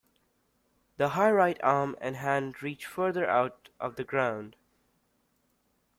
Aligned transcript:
The 0.97 1.09
high 1.09 1.29
right 1.29 1.59
arm 1.61 1.95
and 2.01 2.15
hand 2.15 2.63
reach 2.63 2.87
farther 2.87 3.29
out 3.29 3.69
of 3.79 3.97
the 3.97 4.03
ground. 4.03 4.55